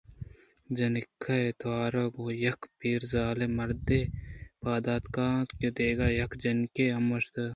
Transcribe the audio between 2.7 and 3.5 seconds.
پیر زال